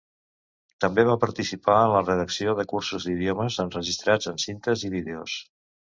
També 0.85 1.03
va 1.09 1.17
participar 1.23 1.75
en 1.83 1.93
la 1.95 2.01
redacció 2.07 2.57
de 2.61 2.67
cursos 2.73 3.07
d'idiomes 3.11 3.59
enregistrats 3.67 4.33
en 4.33 4.45
cintes 4.47 4.87
i 4.89 4.93
vídeos. 4.99 5.37